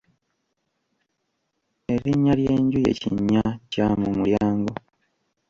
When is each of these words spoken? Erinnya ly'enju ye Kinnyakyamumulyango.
Erinnya 1.93 2.33
ly'enju 2.39 2.79
ye 2.85 2.91
Kinnyakyamumulyango. 3.01 4.73